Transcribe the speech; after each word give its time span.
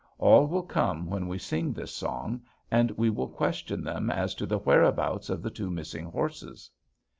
All 0.17 0.47
will 0.47 0.63
come 0.63 1.05
when 1.11 1.27
we 1.27 1.37
sing 1.37 1.73
this 1.73 1.93
song, 1.93 2.41
and 2.71 2.89
we 2.89 3.11
will 3.11 3.27
question 3.27 3.83
them 3.83 4.09
as 4.09 4.33
to 4.33 4.47
the 4.47 4.57
whereabouts 4.57 5.29
of 5.29 5.43
the 5.43 5.51
two 5.51 5.69
missing 5.69 6.05
horses.' 6.07 6.71